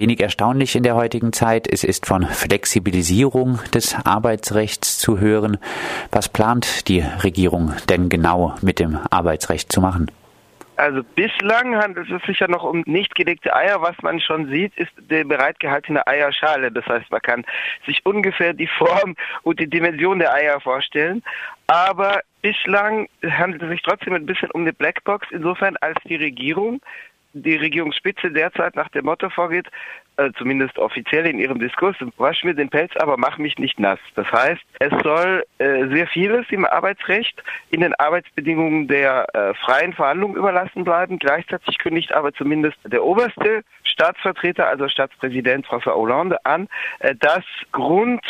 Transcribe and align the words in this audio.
Wenig 0.00 0.20
erstaunlich 0.20 0.76
in 0.76 0.84
der 0.84 0.94
heutigen 0.94 1.32
Zeit, 1.32 1.66
es 1.66 1.82
ist 1.82 2.06
von 2.06 2.24
Flexibilisierung 2.24 3.58
des 3.74 3.96
Arbeitsrechts 4.06 4.96
zu 4.96 5.18
hören. 5.18 5.58
Was 6.12 6.28
plant 6.28 6.86
die 6.86 7.00
Regierung 7.00 7.74
denn 7.88 8.08
genau 8.08 8.54
mit 8.62 8.78
dem 8.78 9.00
Arbeitsrecht 9.10 9.72
zu 9.72 9.80
machen? 9.80 10.08
Also 10.76 11.02
bislang 11.16 11.74
handelt 11.74 12.08
es 12.12 12.22
sich 12.22 12.38
ja 12.38 12.46
noch 12.46 12.62
um 12.62 12.84
nicht 12.86 13.16
gelegte 13.16 13.56
Eier. 13.56 13.82
Was 13.82 14.00
man 14.00 14.20
schon 14.20 14.48
sieht, 14.48 14.72
ist 14.78 14.92
die 15.10 15.24
bereitgehaltene 15.24 16.06
Eierschale. 16.06 16.70
Das 16.70 16.86
heißt, 16.86 17.10
man 17.10 17.20
kann 17.20 17.44
sich 17.84 18.06
ungefähr 18.06 18.52
die 18.52 18.68
Form 18.68 19.16
und 19.42 19.58
die 19.58 19.68
Dimension 19.68 20.20
der 20.20 20.32
Eier 20.32 20.60
vorstellen. 20.60 21.24
Aber 21.66 22.20
bislang 22.40 23.08
handelt 23.28 23.64
es 23.64 23.70
sich 23.70 23.82
trotzdem 23.82 24.14
ein 24.14 24.26
bisschen 24.26 24.52
um 24.52 24.60
eine 24.60 24.72
Blackbox, 24.72 25.26
insofern 25.32 25.76
als 25.80 25.98
die 26.04 26.14
Regierung 26.14 26.80
die 27.38 27.56
Regierungsspitze 27.56 28.30
derzeit 28.30 28.76
nach 28.76 28.88
dem 28.88 29.04
Motto 29.04 29.30
vorgeht, 29.30 29.66
äh, 30.18 30.32
zumindest 30.36 30.78
offiziell 30.78 31.26
in 31.26 31.38
ihrem 31.38 31.60
Diskurs, 31.60 31.96
wasch 32.16 32.42
mir 32.42 32.54
den 32.54 32.68
Pelz, 32.68 32.92
aber 32.96 33.16
mach 33.16 33.38
mich 33.38 33.56
nicht 33.58 33.78
nass. 33.78 34.00
Das 34.16 34.30
heißt, 34.30 34.60
es 34.80 34.92
soll 35.04 35.44
äh, 35.58 35.86
sehr 35.88 36.06
vieles 36.08 36.44
im 36.50 36.64
Arbeitsrecht 36.64 37.42
in 37.70 37.80
den 37.80 37.94
Arbeitsbedingungen 37.94 38.88
der 38.88 39.26
äh, 39.32 39.54
freien 39.54 39.92
Verhandlungen 39.92 40.36
überlassen 40.36 40.84
bleiben. 40.84 41.18
Gleichzeitig 41.18 41.78
kündigt 41.78 42.12
aber 42.12 42.32
zumindest 42.34 42.78
der 42.84 43.04
oberste 43.04 43.62
Staatsvertreter, 43.84 44.66
also 44.66 44.88
Staatspräsident 44.88 45.66
François 45.66 45.94
Hollande, 45.94 46.44
an, 46.44 46.68
äh, 46.98 47.14
dass 47.14 47.44
Grund 47.70 48.24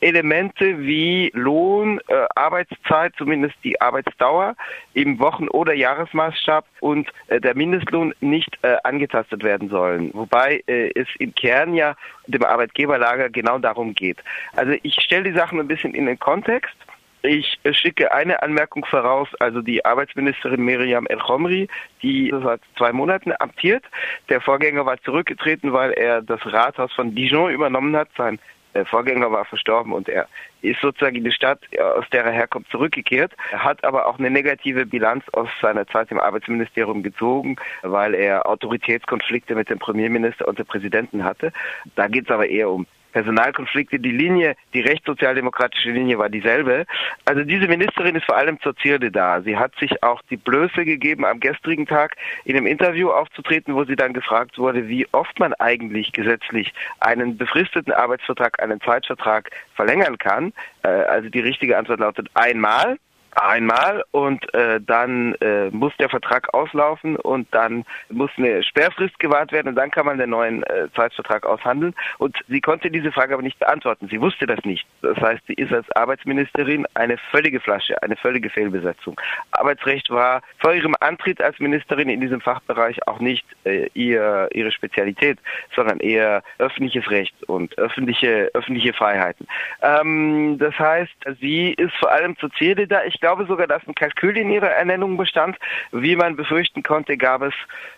Elemente 0.00 0.78
wie 0.80 1.30
Lohn, 1.34 2.00
äh, 2.08 2.26
Arbeitszeit, 2.34 3.14
zumindest 3.16 3.56
die 3.64 3.80
Arbeitsdauer 3.80 4.54
im 4.94 5.18
Wochen- 5.18 5.48
oder 5.48 5.74
Jahresmaßstab 5.74 6.64
und 6.80 7.08
äh, 7.28 7.40
der 7.40 7.54
Mindestlohn 7.54 8.14
nicht 8.20 8.58
äh, 8.62 8.76
angetastet 8.84 9.42
werden 9.42 9.68
sollen. 9.68 10.10
Wobei 10.14 10.62
äh, 10.66 10.90
es 10.94 11.08
im 11.18 11.34
Kern 11.34 11.74
ja 11.74 11.96
dem 12.26 12.44
Arbeitgeberlager 12.44 13.28
genau 13.30 13.58
darum 13.58 13.94
geht. 13.94 14.18
Also 14.54 14.74
ich 14.82 14.94
stelle 14.94 15.24
die 15.24 15.36
Sachen 15.36 15.58
ein 15.58 15.68
bisschen 15.68 15.94
in 15.94 16.06
den 16.06 16.18
Kontext. 16.18 16.74
Ich 17.22 17.58
äh, 17.64 17.74
schicke 17.74 18.12
eine 18.12 18.42
Anmerkung 18.42 18.84
voraus, 18.84 19.28
also 19.40 19.60
die 19.60 19.84
Arbeitsministerin 19.84 20.64
Miriam 20.64 21.06
El 21.06 21.18
Khomri, 21.18 21.68
die 22.02 22.32
seit 22.42 22.60
zwei 22.76 22.92
Monaten 22.92 23.32
amtiert. 23.40 23.84
Der 24.28 24.40
Vorgänger 24.40 24.86
war 24.86 25.02
zurückgetreten, 25.02 25.72
weil 25.72 25.90
er 25.92 26.22
das 26.22 26.40
Rathaus 26.46 26.92
von 26.92 27.14
Dijon 27.14 27.50
übernommen 27.50 27.96
hat, 27.96 28.08
sein 28.16 28.38
der 28.74 28.86
Vorgänger 28.86 29.30
war 29.30 29.44
verstorben 29.44 29.92
und 29.92 30.08
er 30.08 30.28
ist 30.62 30.80
sozusagen 30.80 31.16
in 31.16 31.24
die 31.24 31.32
Stadt, 31.32 31.60
aus 31.96 32.04
der 32.10 32.24
er 32.24 32.32
herkommt, 32.32 32.68
zurückgekehrt. 32.70 33.32
Er 33.52 33.64
hat 33.64 33.84
aber 33.84 34.06
auch 34.06 34.18
eine 34.18 34.30
negative 34.30 34.86
Bilanz 34.86 35.24
aus 35.32 35.48
seiner 35.60 35.86
Zeit 35.86 36.10
im 36.10 36.18
Arbeitsministerium 36.18 37.02
gezogen, 37.02 37.56
weil 37.82 38.14
er 38.14 38.46
Autoritätskonflikte 38.46 39.54
mit 39.54 39.70
dem 39.70 39.78
Premierminister 39.78 40.46
und 40.48 40.58
dem 40.58 40.66
Präsidenten 40.66 41.24
hatte. 41.24 41.52
Da 41.94 42.08
geht 42.08 42.24
es 42.24 42.30
aber 42.30 42.48
eher 42.48 42.70
um 42.70 42.86
Personalkonflikte. 43.12 43.98
Die 43.98 44.10
Linie, 44.10 44.54
die 44.74 44.80
rechtssozialdemokratische 44.80 45.90
Linie 45.90 46.18
war 46.18 46.28
dieselbe. 46.28 46.86
Also 47.24 47.44
diese 47.44 47.68
Ministerin 47.68 48.16
ist 48.16 48.26
vor 48.26 48.36
allem 48.36 48.60
zur 48.60 48.76
Zierde 48.76 49.10
da. 49.10 49.40
Sie 49.42 49.56
hat 49.56 49.72
sich 49.78 50.02
auch 50.02 50.22
die 50.30 50.36
Blöße 50.36 50.84
gegeben, 50.84 51.24
am 51.24 51.40
gestrigen 51.40 51.86
Tag 51.86 52.16
in 52.44 52.56
einem 52.56 52.66
Interview 52.66 53.10
aufzutreten, 53.10 53.74
wo 53.74 53.84
sie 53.84 53.96
dann 53.96 54.12
gefragt 54.12 54.58
wurde, 54.58 54.88
wie 54.88 55.06
oft 55.12 55.38
man 55.38 55.54
eigentlich 55.54 56.12
gesetzlich 56.12 56.72
einen 57.00 57.36
befristeten 57.36 57.92
Arbeitsvertrag, 57.92 58.62
einen 58.62 58.80
Zeitvertrag 58.80 59.50
verlängern 59.74 60.18
kann. 60.18 60.52
Äh, 60.82 60.88
also 60.88 61.28
die 61.28 61.40
richtige 61.40 61.78
Antwort 61.78 62.00
lautet 62.00 62.28
einmal 62.34 62.98
einmal 63.34 64.04
und 64.10 64.52
äh, 64.54 64.80
dann 64.80 65.34
äh, 65.36 65.70
muss 65.70 65.96
der 65.98 66.08
Vertrag 66.08 66.52
auslaufen 66.54 67.16
und 67.16 67.46
dann 67.52 67.84
muss 68.10 68.30
eine 68.36 68.62
Sperrfrist 68.62 69.18
gewahrt 69.18 69.52
werden 69.52 69.68
und 69.68 69.74
dann 69.76 69.90
kann 69.90 70.06
man 70.06 70.18
den 70.18 70.30
neuen 70.30 70.62
äh, 70.64 70.88
Zeitvertrag 70.94 71.46
aushandeln. 71.46 71.94
Und 72.18 72.36
sie 72.48 72.60
konnte 72.60 72.90
diese 72.90 73.12
Frage 73.12 73.34
aber 73.34 73.42
nicht 73.42 73.58
beantworten. 73.58 74.08
Sie 74.08 74.20
wusste 74.20 74.46
das 74.46 74.64
nicht. 74.64 74.86
Das 75.02 75.16
heißt, 75.18 75.42
sie 75.46 75.54
ist 75.54 75.72
als 75.72 75.90
Arbeitsministerin 75.92 76.86
eine 76.94 77.18
völlige 77.30 77.60
Flasche, 77.60 78.00
eine 78.02 78.16
völlige 78.16 78.50
Fehlbesetzung. 78.50 79.20
Arbeitsrecht 79.52 80.10
war 80.10 80.42
vor 80.58 80.74
ihrem 80.74 80.94
Antritt 81.00 81.40
als 81.40 81.58
Ministerin 81.58 82.08
in 82.08 82.20
diesem 82.20 82.40
Fachbereich 82.40 83.06
auch 83.06 83.20
nicht 83.20 83.44
äh, 83.64 83.88
ihr, 83.94 84.48
ihre 84.52 84.72
Spezialität, 84.72 85.38
sondern 85.74 86.00
eher 86.00 86.42
öffentliches 86.58 87.10
Recht 87.10 87.34
und 87.44 87.76
öffentliche, 87.78 88.50
öffentliche 88.54 88.92
Freiheiten. 88.92 89.46
Ähm, 89.82 90.56
das 90.58 90.78
heißt, 90.78 91.12
sie 91.40 91.72
ist 91.74 91.94
vor 91.96 92.10
allem 92.10 92.36
zur 92.38 92.50
Ziele 92.52 92.86
da. 92.86 93.04
Ich 93.04 93.17
glaube, 93.20 93.38
glaube 93.38 93.46
sogar, 93.46 93.66
dass 93.66 93.86
ein 93.86 93.94
Kalkül 93.94 94.36
in 94.38 94.50
ihrer 94.50 94.70
Ernennung 94.70 95.18
bestand. 95.18 95.58
Wie 95.92 96.16
man 96.16 96.34
befürchten 96.34 96.82
konnte, 96.82 97.18
gab 97.18 97.42
es 97.42 97.54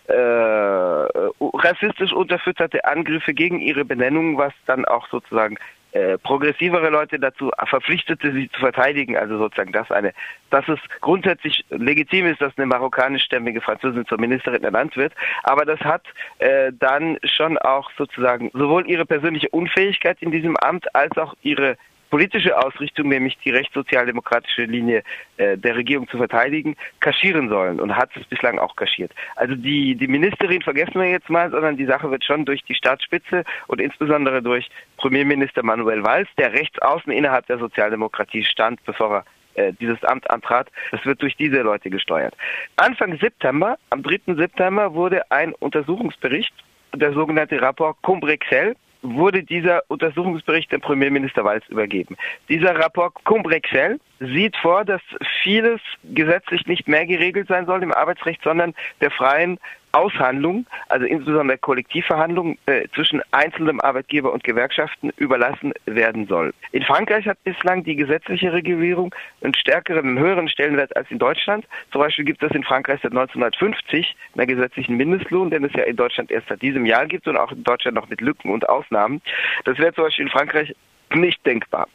äh, 0.07 0.13
rassistisch 0.13 2.11
unterfütterte 2.11 2.83
Angriffe 2.83 3.33
gegen 3.33 3.59
ihre 3.59 3.85
Benennung, 3.85 4.37
was 4.37 4.53
dann 4.65 4.83
auch 4.83 5.07
sozusagen 5.09 5.57
äh, 5.93 6.17
progressivere 6.17 6.89
Leute 6.89 7.17
dazu 7.17 7.49
verpflichtete, 7.65 8.33
sie 8.33 8.49
zu 8.49 8.59
verteidigen. 8.59 9.15
Also 9.15 9.37
sozusagen, 9.37 9.71
dass 9.71 9.89
eine, 9.89 10.13
dass 10.49 10.67
es 10.67 10.79
grundsätzlich 10.99 11.63
legitim 11.69 12.25
ist, 12.25 12.41
dass 12.41 12.57
eine 12.57 12.67
marokkanischstämmige 12.67 13.61
Französin 13.61 14.05
zur 14.05 14.19
Ministerin 14.19 14.63
ernannt 14.63 14.97
wird. 14.97 15.13
Aber 15.43 15.63
das 15.63 15.79
hat 15.79 16.03
äh, 16.39 16.73
dann 16.77 17.17
schon 17.23 17.57
auch 17.57 17.89
sozusagen 17.97 18.51
sowohl 18.53 18.89
ihre 18.89 19.05
persönliche 19.05 19.49
Unfähigkeit 19.49 20.17
in 20.21 20.31
diesem 20.31 20.57
Amt 20.57 20.93
als 20.93 21.17
auch 21.17 21.35
ihre 21.41 21.77
politische 22.11 22.55
Ausrichtung, 22.57 23.09
nämlich 23.09 23.37
die 23.39 23.49
rechtssozialdemokratische 23.49 24.65
Linie 24.65 25.01
äh, 25.37 25.57
der 25.57 25.75
Regierung 25.75 26.07
zu 26.09 26.17
verteidigen, 26.17 26.75
kaschieren 26.99 27.49
sollen 27.49 27.79
und 27.79 27.95
hat 27.95 28.11
es 28.15 28.25
bislang 28.25 28.59
auch 28.59 28.75
kaschiert. 28.75 29.11
Also 29.35 29.55
die, 29.55 29.95
die 29.95 30.07
Ministerin 30.07 30.61
vergessen 30.61 30.95
wir 30.95 31.09
jetzt 31.09 31.29
mal, 31.29 31.49
sondern 31.49 31.77
die 31.77 31.85
Sache 31.85 32.11
wird 32.11 32.23
schon 32.23 32.45
durch 32.45 32.63
die 32.65 32.75
Staatsspitze 32.75 33.43
und 33.67 33.81
insbesondere 33.81 34.43
durch 34.43 34.69
Premierminister 34.97 35.63
Manuel 35.63 36.03
Valls, 36.03 36.29
der 36.37 36.53
rechts 36.53 36.79
außen 36.79 37.11
innerhalb 37.11 37.47
der 37.47 37.57
Sozialdemokratie 37.57 38.43
stand, 38.43 38.83
bevor 38.85 39.15
er 39.15 39.25
äh, 39.55 39.73
dieses 39.79 40.03
Amt 40.03 40.29
antrat. 40.29 40.69
Das 40.91 41.03
wird 41.05 41.21
durch 41.21 41.35
diese 41.35 41.61
Leute 41.61 41.89
gesteuert. 41.89 42.35
Anfang 42.75 43.17
September, 43.17 43.77
am 43.89 44.03
3. 44.03 44.35
September, 44.35 44.93
wurde 44.93 45.29
ein 45.31 45.53
Untersuchungsbericht, 45.53 46.53
der 46.93 47.13
sogenannte 47.13 47.61
Rapport 47.61 47.97
Combrexel, 48.01 48.75
wurde 49.01 49.43
dieser 49.43 49.83
Untersuchungsbericht 49.87 50.71
dem 50.71 50.81
Premierminister 50.81 51.43
Walz 51.43 51.67
übergeben. 51.69 52.17
Dieser 52.49 52.77
Rapport 52.77 53.13
Combrexel 53.23 53.99
sieht 54.19 54.55
vor, 54.57 54.85
dass 54.85 55.01
vieles 55.43 55.81
gesetzlich 56.03 56.67
nicht 56.67 56.87
mehr 56.87 57.05
geregelt 57.05 57.47
sein 57.47 57.65
soll 57.65 57.81
im 57.83 57.93
Arbeitsrecht, 57.93 58.41
sondern 58.43 58.73
der 58.99 59.11
freien 59.11 59.59
Aushandlung, 59.91 60.65
also 60.89 61.05
insbesondere 61.05 61.57
Kollektivverhandlungen 61.57 62.57
äh, 62.65 62.87
zwischen 62.93 63.21
einzelnen 63.31 63.79
Arbeitgeber 63.81 64.31
und 64.31 64.43
Gewerkschaften 64.43 65.11
überlassen 65.17 65.73
werden 65.85 66.27
soll. 66.27 66.53
In 66.71 66.83
Frankreich 66.83 67.27
hat 67.27 67.43
bislang 67.43 67.83
die 67.83 67.95
gesetzliche 67.95 68.53
Regulierung 68.53 69.13
einen 69.41 69.53
stärkeren, 69.53 70.05
einen 70.05 70.19
höheren 70.19 70.47
Stellenwert 70.47 70.95
als 70.95 71.09
in 71.11 71.19
Deutschland. 71.19 71.65
Zum 71.91 72.01
Beispiel 72.01 72.25
gibt 72.25 72.43
es 72.43 72.51
in 72.51 72.63
Frankreich 72.63 72.99
seit 73.01 73.11
1950 73.11 74.15
einen 74.37 74.47
gesetzlichen 74.47 74.97
Mindestlohn, 74.97 75.49
den 75.49 75.63
es 75.63 75.73
ja 75.73 75.83
in 75.83 75.95
Deutschland 75.95 76.31
erst 76.31 76.47
seit 76.47 76.61
diesem 76.61 76.85
Jahr 76.85 77.05
gibt 77.05 77.27
und 77.27 77.37
auch 77.37 77.51
in 77.51 77.63
Deutschland 77.63 77.95
noch 77.95 78.09
mit 78.09 78.21
Lücken 78.21 78.51
und 78.51 78.67
Ausnahmen. 78.69 79.21
Das 79.65 79.77
wäre 79.77 79.93
zum 79.93 80.05
Beispiel 80.05 80.25
in 80.25 80.31
Frankreich 80.31 80.75
nicht 81.13 81.45
denkbar. 81.45 81.87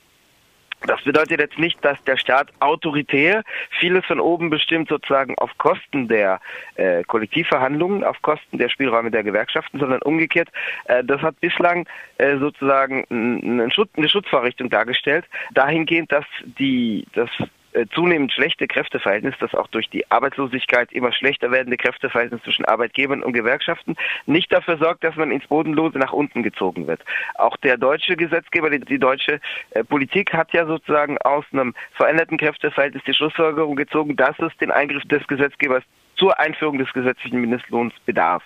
Das 0.83 1.03
bedeutet 1.03 1.41
jetzt 1.41 1.59
nicht, 1.59 1.83
dass 1.85 2.03
der 2.05 2.17
Staat 2.17 2.53
autoritär 2.61 3.43
vieles 3.81 4.05
von 4.05 4.21
oben 4.21 4.51
bestimmt, 4.51 4.89
sozusagen 4.89 5.37
auf 5.39 5.57
Kosten 5.59 6.07
der 6.07 6.41
äh, 6.77 7.03
Kollektivverhandlungen, 7.05 8.05
auf 8.05 8.21
Kosten 8.23 8.59
der 8.59 8.69
Spielräume 8.69 9.11
der 9.11 9.25
Gewerkschaften, 9.25 9.81
sondern 9.81 10.03
umgekehrt. 10.03 10.49
Äh, 10.85 11.03
das 11.03 11.23
hat 11.23 11.41
bislang 11.41 11.89
äh, 12.19 12.37
sozusagen 12.37 13.05
eine, 13.11 13.71
Schutz, 13.71 13.91
eine 13.97 14.09
Schutzvorrichtung 14.09 14.71
dargestellt, 14.71 15.25
dahingehend, 15.53 16.13
dass 16.13 16.25
die, 16.59 17.07
das 17.15 17.31
äh, 17.41 17.47
zunehmend 17.95 18.33
schlechte 18.33 18.67
Kräfteverhältnis, 18.67 19.35
das 19.41 19.55
auch 19.55 19.69
durch 19.69 19.89
die 19.91 20.11
Arbeitslosigkeit 20.11 20.93
immer 20.93 21.13
schlechter 21.13 21.51
werdende 21.51 21.77
Kräfteverhältnis 21.77 22.43
zwischen 22.43 22.65
Arbeitgebern 22.65 23.23
und 23.23 23.33
Gewerkschaften 23.33 23.97
nicht 24.27 24.53
dafür 24.53 24.79
sorgt, 24.79 25.05
dass 25.05 25.17
man 25.17 25.31
ins 25.31 25.47
Bodenlose 25.47 25.99
nach 25.99 26.13
unten 26.13 26.43
gezogen 26.43 26.87
wird. 26.87 27.03
Auch 27.37 27.57
der 27.59 27.77
deutsche 27.77 28.17
Gesetzgeber, 28.17 28.71
die, 28.71 28.81
die 28.81 28.99
deutsche 28.99 29.41
äh, 29.71 29.85
Politik 29.85 30.33
hat 30.33 30.53
ja 30.53 30.67
sozusagen 30.67 31.19
aus 31.19 31.45
einem 31.53 31.75
veränderten 31.93 32.39
Kräfteverhältnis 32.39 33.03
die 33.05 33.15
Schlussfolgerung 33.15 33.77
gezogen, 33.77 34.17
dass 34.17 34.39
es 34.39 34.57
den 34.59 34.71
Eingriff 34.71 35.05
des 35.05 35.27
Gesetzgebers 35.27 35.83
zur 36.17 36.39
Einführung 36.39 36.79
des 36.79 36.93
gesetzlichen 36.93 37.41
Mindestlohns 37.41 37.93
bedarf. 38.07 38.43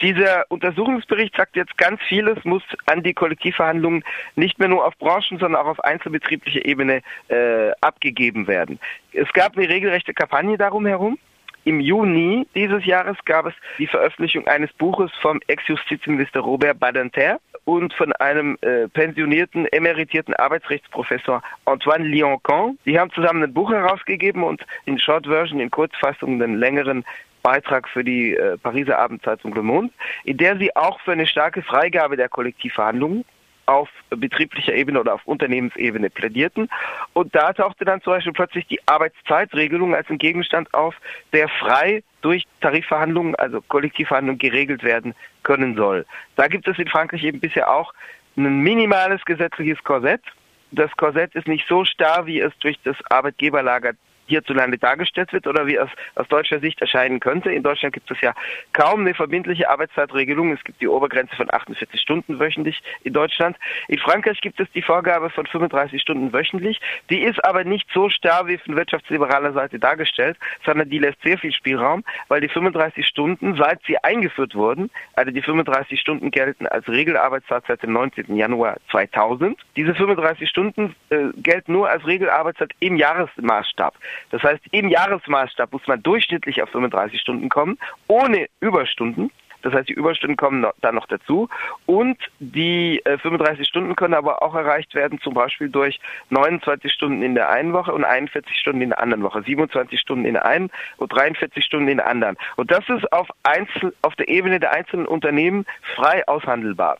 Dieser 0.00 0.44
Untersuchungsbericht 0.48 1.36
sagt 1.36 1.56
jetzt 1.56 1.76
ganz 1.76 2.00
vieles, 2.08 2.44
muss 2.44 2.62
an 2.86 3.02
die 3.02 3.14
Kollektivverhandlungen 3.14 4.04
nicht 4.36 4.58
mehr 4.58 4.68
nur 4.68 4.86
auf 4.86 4.96
Branchen, 4.98 5.38
sondern 5.38 5.56
auch 5.56 5.66
auf 5.66 5.80
einzelbetrieblicher 5.80 6.64
Ebene 6.64 7.02
äh, 7.28 7.70
abgegeben 7.80 8.46
werden. 8.46 8.78
Es 9.12 9.32
gab 9.32 9.56
eine 9.56 9.68
regelrechte 9.68 10.14
Kampagne 10.14 10.56
darum 10.56 10.86
herum. 10.86 11.18
Im 11.64 11.80
Juni 11.80 12.46
dieses 12.54 12.86
Jahres 12.86 13.16
gab 13.24 13.46
es 13.46 13.54
die 13.78 13.86
Veröffentlichung 13.86 14.46
eines 14.46 14.72
Buches 14.74 15.10
vom 15.20 15.40
Ex-Justizminister 15.48 16.40
Robert 16.40 16.78
Badinter 16.78 17.40
und 17.64 17.92
von 17.92 18.12
einem 18.14 18.56
äh, 18.62 18.88
pensionierten, 18.88 19.66
emeritierten 19.66 20.34
Arbeitsrechtsprofessor 20.34 21.42
Antoine 21.66 22.06
Lioncan. 22.06 22.78
Die 22.86 22.98
haben 22.98 23.12
zusammen 23.12 23.42
ein 23.42 23.52
Buch 23.52 23.70
herausgegeben 23.70 24.44
und 24.44 24.64
in 24.86 24.98
Short 24.98 25.26
Version, 25.26 25.60
in 25.60 25.70
Kurzfassung, 25.70 26.40
einen 26.40 26.56
längeren 26.56 27.04
Beitrag 27.42 27.88
für 27.88 28.04
die 28.04 28.34
äh, 28.34 28.56
Pariser 28.58 28.98
Abendzeitung 28.98 29.54
Le 29.54 29.62
Monde, 29.62 29.90
in 30.24 30.36
der 30.36 30.56
sie 30.58 30.74
auch 30.76 31.00
für 31.00 31.12
eine 31.12 31.26
starke 31.26 31.62
Freigabe 31.62 32.16
der 32.16 32.28
Kollektivverhandlungen 32.28 33.24
auf 33.68 33.90
betrieblicher 34.08 34.74
Ebene 34.74 34.98
oder 34.98 35.14
auf 35.14 35.26
Unternehmensebene 35.26 36.08
plädierten. 36.08 36.70
Und 37.12 37.34
da 37.34 37.52
tauchte 37.52 37.84
dann 37.84 38.00
zum 38.00 38.14
Beispiel 38.14 38.32
plötzlich 38.32 38.66
die 38.66 38.80
Arbeitszeitregelung 38.86 39.94
als 39.94 40.08
ein 40.08 40.16
Gegenstand 40.16 40.72
auf, 40.72 40.94
der 41.34 41.48
frei 41.48 42.02
durch 42.22 42.44
Tarifverhandlungen, 42.62 43.34
also 43.34 43.60
Kollektivverhandlungen 43.60 44.38
geregelt 44.38 44.82
werden 44.82 45.14
können 45.42 45.76
soll. 45.76 46.06
Da 46.36 46.48
gibt 46.48 46.66
es 46.66 46.78
in 46.78 46.88
Frankreich 46.88 47.22
eben 47.22 47.40
bisher 47.40 47.70
auch 47.70 47.92
ein 48.36 48.62
minimales 48.62 49.22
gesetzliches 49.26 49.82
Korsett. 49.84 50.22
Das 50.70 50.90
Korsett 50.96 51.34
ist 51.34 51.46
nicht 51.46 51.66
so 51.68 51.84
starr, 51.84 52.26
wie 52.26 52.40
es 52.40 52.56
durch 52.60 52.78
das 52.84 52.96
Arbeitgeberlager 53.10 53.92
hierzulande 54.28 54.78
dargestellt 54.78 55.32
wird 55.32 55.46
oder 55.46 55.66
wie 55.66 55.76
es 55.76 55.88
aus 56.14 56.28
deutscher 56.28 56.60
Sicht 56.60 56.80
erscheinen 56.80 57.20
könnte. 57.20 57.50
In 57.50 57.62
Deutschland 57.62 57.94
gibt 57.94 58.10
es 58.10 58.20
ja 58.20 58.34
kaum 58.72 59.00
eine 59.00 59.14
verbindliche 59.14 59.68
Arbeitszeitregelung. 59.68 60.52
Es 60.52 60.62
gibt 60.64 60.80
die 60.80 60.88
Obergrenze 60.88 61.34
von 61.36 61.52
48 61.52 62.00
Stunden 62.00 62.38
wöchentlich 62.38 62.82
in 63.04 63.12
Deutschland. 63.12 63.56
In 63.88 63.98
Frankreich 63.98 64.40
gibt 64.40 64.60
es 64.60 64.70
die 64.72 64.82
Vorgabe 64.82 65.30
von 65.30 65.46
35 65.46 66.00
Stunden 66.00 66.32
wöchentlich. 66.32 66.80
Die 67.10 67.20
ist 67.20 67.44
aber 67.44 67.64
nicht 67.64 67.88
so 67.92 68.08
starr 68.08 68.46
wie 68.46 68.58
von 68.58 68.76
wirtschaftsliberaler 68.76 69.52
Seite 69.52 69.78
dargestellt, 69.78 70.36
sondern 70.64 70.88
die 70.88 70.98
lässt 70.98 71.20
sehr 71.22 71.38
viel 71.38 71.52
Spielraum, 71.52 72.04
weil 72.28 72.40
die 72.40 72.48
35 72.48 73.06
Stunden, 73.06 73.56
seit 73.56 73.80
sie 73.86 73.98
eingeführt 73.98 74.54
wurden, 74.54 74.90
also 75.14 75.30
die 75.30 75.42
35 75.42 75.98
Stunden 76.00 76.30
gelten 76.30 76.66
als 76.66 76.86
Regelarbeitszeit 76.88 77.64
seit 77.66 77.82
dem 77.82 77.92
19. 77.92 78.36
Januar 78.36 78.76
2000. 78.90 79.58
Diese 79.76 79.94
35 79.94 80.48
Stunden 80.48 80.94
äh, 81.10 81.28
gelten 81.36 81.72
nur 81.72 81.88
als 81.88 82.06
Regelarbeitszeit 82.06 82.72
im 82.80 82.96
Jahresmaßstab. 82.96 83.94
Das 84.30 84.42
heißt, 84.42 84.62
im 84.70 84.88
Jahresmaßstab 84.88 85.72
muss 85.72 85.86
man 85.86 86.02
durchschnittlich 86.02 86.62
auf 86.62 86.70
35 86.70 87.20
Stunden 87.20 87.48
kommen, 87.48 87.78
ohne 88.06 88.46
Überstunden. 88.60 89.30
Das 89.62 89.72
heißt, 89.72 89.88
die 89.88 89.94
Überstunden 89.94 90.36
kommen 90.36 90.64
dann 90.80 90.94
noch 90.94 91.06
dazu. 91.06 91.48
Und 91.86 92.18
die 92.38 93.04
äh, 93.04 93.18
35 93.18 93.66
Stunden 93.66 93.96
können 93.96 94.14
aber 94.14 94.42
auch 94.42 94.54
erreicht 94.54 94.94
werden, 94.94 95.20
zum 95.20 95.34
Beispiel 95.34 95.68
durch 95.68 96.00
29 96.30 96.92
Stunden 96.92 97.22
in 97.22 97.34
der 97.34 97.50
einen 97.50 97.72
Woche 97.72 97.92
und 97.92 98.04
41 98.04 98.56
Stunden 98.56 98.82
in 98.82 98.90
der 98.90 99.00
anderen 99.00 99.22
Woche, 99.22 99.42
27 99.42 99.98
Stunden 99.98 100.24
in 100.24 100.34
der 100.34 100.46
einen 100.46 100.70
und 100.98 101.08
43 101.12 101.64
Stunden 101.64 101.88
in 101.88 101.96
der 101.98 102.06
anderen. 102.06 102.36
Und 102.56 102.70
das 102.70 102.88
ist 102.88 103.12
auf, 103.12 103.28
Einzel 103.42 103.94
auf 104.02 104.14
der 104.16 104.28
Ebene 104.28 104.60
der 104.60 104.72
einzelnen 104.72 105.06
Unternehmen 105.06 105.66
frei 105.96 106.26
aushandelbar. 106.28 106.98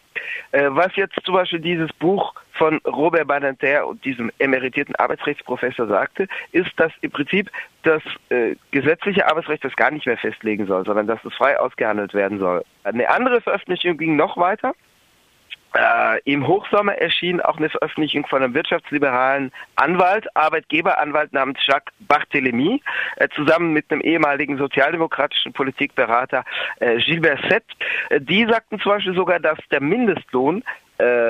Äh, 0.53 0.67
was 0.71 0.95
jetzt 0.97 1.15
zum 1.25 1.35
Beispiel 1.35 1.61
dieses 1.61 1.93
Buch 1.93 2.35
von 2.59 2.79
Robert 2.87 3.27
Badinter 3.27 3.87
und 3.87 4.05
diesem 4.05 4.31
emeritierten 4.39 4.95
Arbeitsrechtsprofessor 4.97 5.87
sagte, 5.87 6.27
ist, 6.53 6.71
dass 6.77 6.93
im 7.01 7.11
Prinzip 7.11 7.51
das 7.85 8.03
äh, 8.29 8.57
gesetzliche 8.71 9.27
Arbeitsrecht 9.27 9.65
das 9.65 9.75
gar 9.77 9.91
nicht 9.91 10.07
mehr 10.07 10.19
festlegen 10.19 10.67
soll, 10.67 10.85
sondern 10.85 11.07
dass 11.07 11.25
es 11.25 11.35
frei 11.35 11.59
ausgehandelt 11.59 12.13
werden 12.13 12.39
soll. 12.39 12.65
Eine 12.85 13.09
andere 13.09 13.41
Veröffentlichung 13.41 13.97
ging 13.97 14.17
noch 14.17 14.37
weiter. 14.37 14.75
Äh, 15.75 16.21
Im 16.25 16.47
Hochsommer 16.47 16.95
erschien 16.95 17.41
auch 17.41 17.59
eine 17.59 17.69
Veröffentlichung 17.69 18.27
von 18.27 18.43
einem 18.43 18.55
wirtschaftsliberalen 18.55 19.53
Anwalt, 19.77 20.27
Arbeitgeberanwalt 20.35 21.33
namens 21.35 21.59
Jacques 21.67 21.93
Barthélemy, 22.09 22.81
äh, 23.17 23.29
zusammen 23.35 23.75
mit 23.75 23.91
einem 23.91 24.01
ehemaligen 24.01 24.57
sozialdemokratischen 24.57 25.53
Politikberater 25.53 26.45
äh, 26.81 26.97
Gilbert 26.97 27.41
Sett. 27.51 27.65
Äh, 28.09 28.21
die 28.21 28.47
sagten 28.47 28.81
zum 28.81 28.93
Beispiel 28.93 29.15
sogar, 29.15 29.41
dass 29.41 29.59
der 29.71 29.83
Mindestlohn 29.83 30.65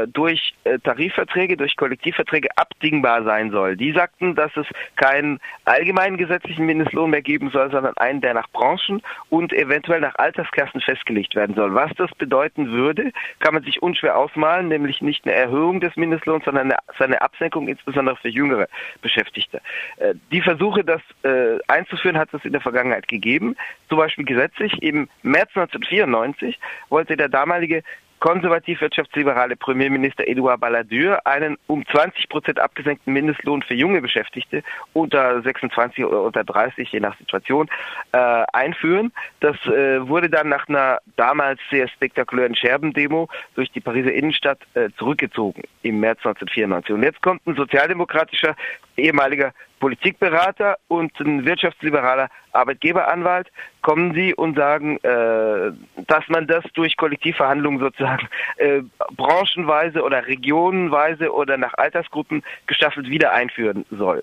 durch 0.06 0.54
äh, 0.64 0.78
Tarifverträge, 0.78 1.56
durch 1.56 1.76
Kollektivverträge 1.76 2.48
abdingbar 2.56 3.22
sein 3.24 3.50
soll. 3.50 3.76
Die 3.76 3.92
sagten, 3.92 4.34
dass 4.34 4.56
es 4.56 4.66
keinen 4.96 5.40
allgemeinen 5.64 6.16
gesetzlichen 6.16 6.64
Mindestlohn 6.64 7.10
mehr 7.10 7.22
geben 7.22 7.50
soll, 7.50 7.70
sondern 7.70 7.96
einen, 7.98 8.20
der 8.20 8.34
nach 8.34 8.48
Branchen 8.50 9.02
und 9.28 9.52
eventuell 9.52 10.00
nach 10.00 10.14
Alterskassen 10.16 10.80
festgelegt 10.80 11.34
werden 11.34 11.54
soll. 11.54 11.74
Was 11.74 11.90
das 11.96 12.10
bedeuten 12.14 12.70
würde, 12.70 13.12
kann 13.40 13.54
man 13.54 13.62
sich 13.62 13.82
unschwer 13.82 14.16
ausmalen, 14.16 14.68
nämlich 14.68 15.02
nicht 15.02 15.26
eine 15.26 15.34
Erhöhung 15.34 15.80
des 15.80 15.96
Mindestlohns, 15.96 16.44
sondern 16.44 16.70
eine, 16.70 16.78
seine 16.98 17.20
Absenkung, 17.20 17.68
insbesondere 17.68 18.16
für 18.16 18.28
jüngere 18.28 18.68
Beschäftigte. 19.02 19.60
Äh, 19.98 20.14
die 20.32 20.40
Versuche, 20.40 20.84
das 20.84 21.02
äh, 21.22 21.58
einzuführen, 21.68 22.18
hat 22.18 22.32
es 22.32 22.44
in 22.44 22.52
der 22.52 22.60
Vergangenheit 22.60 23.08
gegeben, 23.08 23.56
zum 23.88 23.98
Beispiel 23.98 24.24
gesetzlich. 24.24 24.82
Im 24.82 25.08
März 25.22 25.50
1994 25.54 26.58
wollte 26.88 27.16
der 27.16 27.28
damalige 27.28 27.82
konservativ-wirtschaftsliberale 28.20 29.56
Premierminister 29.56 30.26
Edouard 30.26 30.60
Balladur 30.60 31.26
einen 31.26 31.56
um 31.66 31.86
20 31.86 32.28
Prozent 32.28 32.58
abgesenkten 32.58 33.12
Mindestlohn 33.12 33.62
für 33.62 33.74
junge 33.74 34.00
Beschäftigte 34.00 34.62
unter 34.92 35.42
26 35.42 36.04
oder 36.04 36.22
unter 36.22 36.44
30, 36.44 36.90
je 36.90 37.00
nach 37.00 37.16
Situation, 37.18 37.68
äh, 38.12 38.44
einführen. 38.52 39.12
Das 39.40 39.56
äh, 39.66 40.06
wurde 40.06 40.28
dann 40.28 40.48
nach 40.48 40.68
einer 40.68 40.98
damals 41.16 41.60
sehr 41.70 41.88
spektakulären 41.88 42.54
Scherbendemo 42.54 43.28
durch 43.54 43.70
die 43.70 43.80
Pariser 43.80 44.12
Innenstadt 44.12 44.58
äh, 44.74 44.90
zurückgezogen 44.98 45.62
im 45.82 46.00
März 46.00 46.18
1994. 46.18 46.94
Und 46.94 47.02
jetzt 47.02 47.22
kommt 47.22 47.46
ein 47.46 47.56
sozialdemokratischer 47.56 48.56
ehemaliger 48.96 49.52
Politikberater 49.80 50.78
und 50.88 51.18
ein 51.20 51.44
wirtschaftsliberaler 51.44 52.28
Arbeitgeberanwalt 52.52 53.48
kommen 53.82 54.14
sie 54.14 54.34
und 54.34 54.56
sagen, 54.56 54.98
äh, 54.98 55.72
dass 56.06 56.28
man 56.28 56.46
das 56.46 56.64
durch 56.74 56.96
Kollektivverhandlungen 56.96 57.80
sozusagen 57.80 58.28
äh, 58.56 58.82
branchenweise 59.16 60.02
oder 60.02 60.26
regionenweise 60.26 61.32
oder 61.32 61.56
nach 61.56 61.74
Altersgruppen 61.74 62.42
gestaffelt 62.66 63.08
wieder 63.08 63.32
einführen 63.32 63.84
soll. 63.90 64.22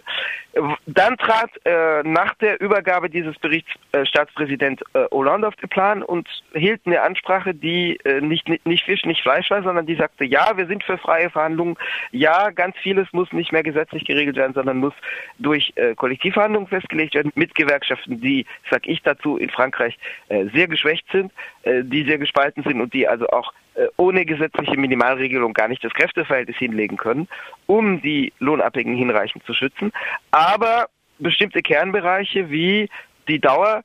Dann 0.85 1.17
trat 1.17 1.49
äh, 1.65 2.01
nach 2.03 2.33
der 2.35 2.61
Übergabe 2.61 3.09
dieses 3.09 3.37
Berichts 3.39 3.71
äh, 3.91 4.05
Staatspräsident 4.05 4.81
äh, 4.93 5.05
Hollande 5.11 5.49
auf 5.49 5.55
den 5.57 5.67
Plan 5.67 6.01
und 6.01 6.29
hielt 6.53 6.81
eine 6.85 7.01
Ansprache, 7.01 7.53
die 7.53 7.97
äh, 8.05 8.21
nicht, 8.21 8.47
nicht, 8.47 8.65
nicht 8.65 8.85
Fisch, 8.85 9.03
nicht 9.03 9.21
Fleisch 9.21 9.51
war, 9.51 9.63
sondern 9.63 9.85
die 9.85 9.95
sagte, 9.95 10.23
ja, 10.23 10.55
wir 10.55 10.65
sind 10.67 10.81
für 10.85 10.97
freie 10.97 11.29
Verhandlungen, 11.29 11.75
ja, 12.11 12.51
ganz 12.51 12.77
vieles 12.77 13.11
muss 13.11 13.33
nicht 13.33 13.51
mehr 13.51 13.63
gesetzlich 13.63 14.05
geregelt 14.05 14.37
werden, 14.37 14.53
sondern 14.53 14.77
muss 14.77 14.93
durch 15.39 15.73
äh, 15.75 15.93
Kollektivverhandlungen 15.93 16.69
festgelegt 16.69 17.15
werden 17.15 17.33
mit 17.35 17.53
Gewerkschaften, 17.53 18.21
die, 18.21 18.45
sag 18.71 18.87
ich 18.87 19.01
dazu, 19.01 19.35
in 19.35 19.49
Frankreich 19.49 19.97
äh, 20.29 20.45
sehr 20.53 20.69
geschwächt 20.69 21.05
sind, 21.11 21.33
äh, 21.63 21.83
die 21.83 22.05
sehr 22.05 22.17
gespalten 22.17 22.63
sind 22.63 22.79
und 22.79 22.93
die 22.93 23.09
also 23.09 23.27
auch 23.27 23.51
ohne 23.97 24.25
gesetzliche 24.25 24.77
Minimalregelung 24.77 25.53
gar 25.53 25.67
nicht 25.67 25.83
das 25.83 25.93
Kräfteverhältnis 25.93 26.57
hinlegen 26.57 26.97
können, 26.97 27.27
um 27.65 28.01
die 28.01 28.31
Lohnabhängigen 28.39 28.97
hinreichend 28.97 29.43
zu 29.45 29.53
schützen. 29.53 29.91
Aber 30.31 30.87
bestimmte 31.19 31.61
Kernbereiche 31.61 32.49
wie 32.49 32.89
die 33.27 33.39
Dauer 33.39 33.83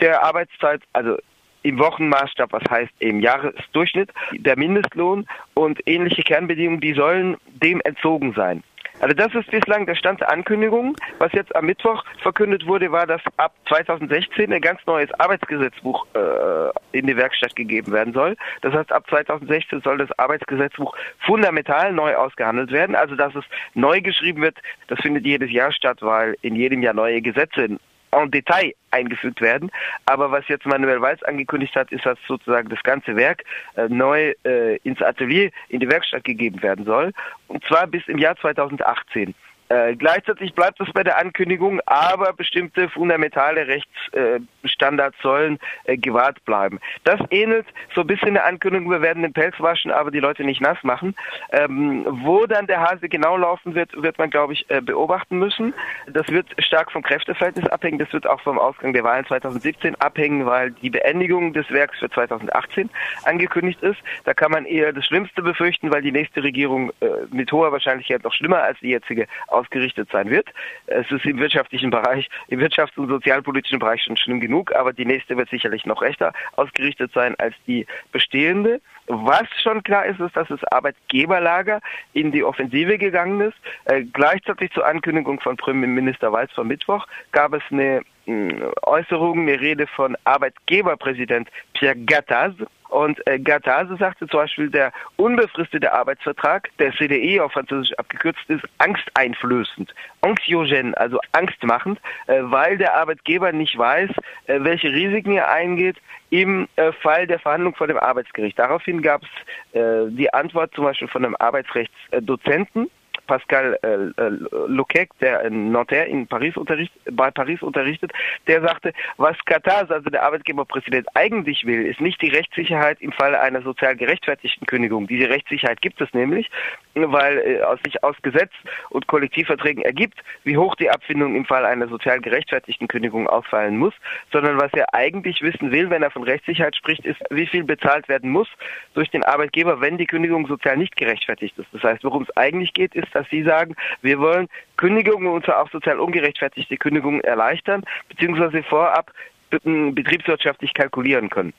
der 0.00 0.22
Arbeitszeit, 0.22 0.82
also 0.92 1.16
im 1.62 1.78
Wochenmaßstab, 1.78 2.52
was 2.52 2.62
heißt 2.70 2.92
im 2.98 3.20
Jahresdurchschnitt, 3.20 4.10
der 4.32 4.56
Mindestlohn 4.58 5.26
und 5.54 5.80
ähnliche 5.86 6.22
Kernbedingungen, 6.22 6.80
die 6.80 6.92
sollen 6.92 7.36
dem 7.46 7.80
entzogen 7.84 8.34
sein. 8.34 8.62
Also 9.00 9.14
das 9.14 9.34
ist 9.34 9.50
bislang 9.50 9.86
der 9.86 9.96
Stand 9.96 10.20
der 10.20 10.30
Ankündigung. 10.30 10.96
Was 11.18 11.32
jetzt 11.32 11.54
am 11.56 11.66
Mittwoch 11.66 12.04
verkündet 12.22 12.66
wurde, 12.66 12.90
war, 12.92 13.06
dass 13.06 13.20
ab 13.36 13.54
2016 13.68 14.52
ein 14.52 14.60
ganz 14.60 14.80
neues 14.86 15.12
Arbeitsgesetzbuch 15.18 16.06
äh, 16.14 16.96
in 16.96 17.06
die 17.06 17.16
Werkstatt 17.16 17.56
gegeben 17.56 17.92
werden 17.92 18.14
soll. 18.14 18.36
Das 18.62 18.72
heißt, 18.72 18.92
ab 18.92 19.04
2016 19.08 19.82
soll 19.82 19.98
das 19.98 20.16
Arbeitsgesetzbuch 20.18 20.96
fundamental 21.18 21.92
neu 21.92 22.14
ausgehandelt 22.14 22.70
werden. 22.70 22.94
Also 22.94 23.16
dass 23.16 23.34
es 23.34 23.44
neu 23.74 24.00
geschrieben 24.00 24.42
wird, 24.42 24.56
das 24.88 25.00
findet 25.00 25.26
jedes 25.26 25.50
Jahr 25.50 25.72
statt, 25.72 25.98
weil 26.00 26.36
in 26.42 26.54
jedem 26.54 26.82
Jahr 26.82 26.94
neue 26.94 27.20
Gesetze 27.20 27.78
en 28.22 28.30
Detail 28.30 28.72
eingefügt 28.90 29.40
werden. 29.40 29.70
Aber 30.06 30.30
was 30.30 30.46
jetzt 30.48 30.66
Manuel 30.66 31.00
Weiß 31.00 31.22
angekündigt 31.24 31.74
hat, 31.74 31.90
ist, 31.92 32.06
dass 32.06 32.18
sozusagen 32.26 32.68
das 32.68 32.82
ganze 32.82 33.16
Werk 33.16 33.44
äh, 33.76 33.88
neu 33.88 34.34
äh, 34.44 34.76
ins 34.78 35.02
Atelier, 35.02 35.50
in 35.68 35.80
die 35.80 35.88
Werkstatt 35.88 36.24
gegeben 36.24 36.62
werden 36.62 36.84
soll. 36.84 37.12
Und 37.48 37.64
zwar 37.64 37.86
bis 37.86 38.06
im 38.06 38.18
Jahr 38.18 38.36
2018. 38.36 39.34
Äh, 39.74 39.96
gleichzeitig 39.96 40.54
bleibt 40.54 40.80
es 40.80 40.92
bei 40.92 41.02
der 41.02 41.18
Ankündigung, 41.18 41.80
aber 41.86 42.32
bestimmte 42.32 42.88
fundamentale 42.88 43.66
Rechtsstandards 43.66 45.16
äh, 45.18 45.22
sollen 45.22 45.58
äh, 45.84 45.96
gewahrt 45.96 46.44
bleiben. 46.44 46.78
Das 47.02 47.20
ähnelt 47.30 47.66
so 47.92 48.02
ein 48.02 48.06
bisschen 48.06 48.34
der 48.34 48.46
Ankündigung, 48.46 48.88
wir 48.88 49.02
werden 49.02 49.24
den 49.24 49.32
Pelz 49.32 49.58
waschen, 49.58 49.90
aber 49.90 50.12
die 50.12 50.20
Leute 50.20 50.44
nicht 50.44 50.60
nass 50.60 50.78
machen. 50.84 51.16
Ähm, 51.50 52.06
wo 52.06 52.46
dann 52.46 52.68
der 52.68 52.82
Hase 52.82 53.08
genau 53.08 53.36
laufen 53.36 53.74
wird, 53.74 54.00
wird 54.00 54.16
man, 54.16 54.30
glaube 54.30 54.52
ich, 54.52 54.70
äh, 54.70 54.80
beobachten 54.80 55.38
müssen. 55.38 55.74
Das 56.06 56.28
wird 56.28 56.46
stark 56.58 56.92
vom 56.92 57.02
Kräfteverhältnis 57.02 57.66
abhängen, 57.66 57.98
das 57.98 58.12
wird 58.12 58.28
auch 58.28 58.40
vom 58.42 58.60
Ausgang 58.60 58.92
der 58.92 59.02
Wahlen 59.02 59.26
2017 59.26 59.96
abhängen, 59.96 60.46
weil 60.46 60.70
die 60.70 60.90
Beendigung 60.90 61.52
des 61.52 61.68
Werks 61.70 61.98
für 61.98 62.10
2018 62.10 62.90
angekündigt 63.24 63.82
ist. 63.82 63.98
Da 64.22 64.34
kann 64.34 64.52
man 64.52 64.66
eher 64.66 64.92
das 64.92 65.04
Schlimmste 65.04 65.42
befürchten, 65.42 65.92
weil 65.92 66.02
die 66.02 66.12
nächste 66.12 66.44
Regierung 66.44 66.90
äh, 67.00 67.06
mit 67.32 67.50
hoher 67.50 67.72
Wahrscheinlichkeit 67.72 68.22
noch 68.22 68.32
schlimmer 68.32 68.62
als 68.62 68.78
die 68.78 68.90
jetzige 68.90 69.26
ausgerichtet 69.64 70.08
sein 70.12 70.30
wird. 70.30 70.48
Es 70.86 71.10
ist 71.10 71.24
im 71.24 71.38
wirtschaftlichen 71.38 71.90
Bereich, 71.90 72.28
im 72.48 72.60
wirtschafts- 72.60 72.96
und 72.96 73.08
sozialpolitischen 73.08 73.78
Bereich 73.78 74.02
schon 74.02 74.16
schlimm 74.16 74.40
genug, 74.40 74.74
aber 74.74 74.92
die 74.92 75.04
nächste 75.04 75.36
wird 75.36 75.48
sicherlich 75.50 75.86
noch 75.86 76.02
rechter 76.02 76.32
ausgerichtet 76.56 77.12
sein 77.12 77.34
als 77.38 77.54
die 77.66 77.86
bestehende. 78.12 78.80
Was 79.06 79.44
schon 79.62 79.82
klar 79.82 80.06
ist, 80.06 80.20
ist, 80.20 80.36
dass 80.36 80.48
das 80.48 80.64
Arbeitgeberlager 80.64 81.80
in 82.12 82.32
die 82.32 82.44
Offensive 82.44 82.98
gegangen 82.98 83.40
ist. 83.40 83.56
Äh, 83.84 84.04
gleichzeitig 84.04 84.72
zur 84.72 84.86
Ankündigung 84.86 85.40
von 85.40 85.56
Premierminister 85.56 86.32
Weiß 86.32 86.50
vom 86.52 86.68
Mittwoch 86.68 87.06
gab 87.32 87.52
es 87.52 87.62
eine 87.70 88.02
Äußerung, 88.26 89.40
eine 89.40 89.60
Rede 89.60 89.86
von 89.86 90.16
Arbeitgeberpräsident 90.24 91.48
Pierre 91.74 91.96
Gattaz, 91.96 92.54
und 92.94 93.26
äh, 93.26 93.40
Gattase 93.40 93.96
sagte 93.96 94.28
zum 94.28 94.40
Beispiel, 94.40 94.70
der 94.70 94.92
unbefristete 95.16 95.92
Arbeitsvertrag, 95.92 96.70
der 96.78 96.92
CDE 96.92 97.42
auf 97.42 97.52
Französisch 97.52 97.92
abgekürzt 97.98 98.48
ist, 98.48 98.62
angsteinflößend, 98.78 99.92
anxiogen, 100.20 100.94
also 100.94 101.18
angstmachend, 101.32 101.98
äh, 102.28 102.38
weil 102.42 102.78
der 102.78 102.94
Arbeitgeber 102.94 103.50
nicht 103.50 103.76
weiß, 103.76 104.10
äh, 104.46 104.60
welche 104.60 104.92
Risiken 104.92 105.32
er 105.32 105.50
eingeht 105.50 105.96
im 106.30 106.68
äh, 106.76 106.92
Fall 106.92 107.26
der 107.26 107.40
Verhandlung 107.40 107.74
vor 107.74 107.88
dem 107.88 107.98
Arbeitsgericht. 107.98 108.56
Daraufhin 108.58 109.02
gab 109.02 109.22
es 109.22 109.80
äh, 109.80 110.10
die 110.10 110.32
Antwort 110.32 110.72
zum 110.74 110.84
Beispiel 110.84 111.08
von 111.08 111.24
einem 111.24 111.36
Arbeitsrechtsdozenten, 111.40 112.88
Pascal 113.26 113.78
äh, 113.82 113.88
äh, 114.20 114.30
Leclerc, 114.68 115.10
der 115.20 115.42
in 115.42 115.72
Nanterre 115.72 116.06
in 116.06 116.26
Paris 116.26 116.56
unterrichtet, 116.56 117.00
bei 117.12 117.30
Paris 117.30 117.62
unterrichtet, 117.62 118.12
der 118.46 118.62
sagte, 118.62 118.92
was 119.16 119.36
Katar, 119.44 119.90
also 119.90 120.10
der 120.10 120.22
Arbeitgeberpräsident, 120.22 121.06
eigentlich 121.14 121.64
will, 121.64 121.86
ist 121.86 122.00
nicht 122.00 122.20
die 122.22 122.28
Rechtssicherheit 122.28 123.00
im 123.00 123.12
Falle 123.12 123.40
einer 123.40 123.62
sozial 123.62 123.96
gerechtfertigten 123.96 124.66
Kündigung. 124.66 125.06
Diese 125.06 125.28
Rechtssicherheit 125.28 125.80
gibt 125.80 126.00
es 126.00 126.12
nämlich, 126.12 126.50
weil 126.94 127.38
äh, 127.38 127.76
sich 127.84 128.02
aus 128.02 128.16
Gesetz 128.22 128.52
und 128.90 129.06
Kollektivverträgen 129.06 129.84
ergibt, 129.84 130.18
wie 130.44 130.56
hoch 130.56 130.74
die 130.76 130.90
Abfindung 130.90 131.34
im 131.34 131.44
Fall 131.44 131.64
einer 131.64 131.88
sozial 131.88 132.20
gerechtfertigten 132.20 132.88
Kündigung 132.88 133.28
ausfallen 133.28 133.76
muss, 133.76 133.94
sondern 134.32 134.60
was 134.60 134.72
er 134.74 134.94
eigentlich 134.94 135.42
wissen 135.42 135.72
will, 135.72 135.90
wenn 135.90 136.02
er 136.02 136.10
von 136.10 136.22
Rechtssicherheit 136.22 136.76
spricht, 136.76 137.04
ist, 137.04 137.20
wie 137.30 137.46
viel 137.46 137.64
bezahlt 137.64 138.08
werden 138.08 138.30
muss 138.30 138.48
durch 138.94 139.10
den 139.10 139.24
Arbeitgeber, 139.24 139.80
wenn 139.80 139.98
die 139.98 140.06
Kündigung 140.06 140.46
sozial 140.46 140.76
nicht 140.76 140.96
gerechtfertigt 140.96 141.58
ist. 141.58 141.68
Das 141.72 141.82
heißt, 141.82 142.04
worum 142.04 142.22
es 142.22 142.36
eigentlich 142.36 142.72
geht, 142.72 142.94
ist, 142.94 143.13
dass 143.14 143.26
Sie 143.30 143.42
sagen, 143.42 143.74
wir 144.02 144.18
wollen 144.18 144.48
Kündigungen 144.76 145.28
und 145.28 145.44
zwar 145.44 145.62
auch 145.62 145.70
sozial 145.70 145.98
ungerechtfertigte 146.00 146.76
Kündigungen 146.76 147.20
erleichtern, 147.20 147.84
beziehungsweise 148.08 148.62
vorab 148.62 149.12
betriebswirtschaftlich 149.50 150.74
kalkulieren 150.74 151.30
können. 151.30 151.52